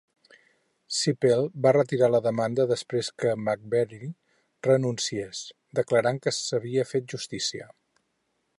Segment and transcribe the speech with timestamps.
[0.99, 4.09] Cipel va retirar la demanda després que McGreevey
[4.69, 5.43] renunciés,
[5.81, 7.69] declarant que s'havia fet justícia.